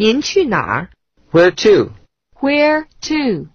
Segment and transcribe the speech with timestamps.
[0.00, 0.90] 您去哪儿
[1.32, 1.90] Where to?
[2.40, 3.48] Where to?